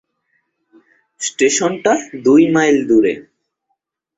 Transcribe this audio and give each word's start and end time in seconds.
স্টেশনটা 1.21 1.93
দু 2.23 2.33
মাইল 2.53 2.77
দূরে। 2.89 3.13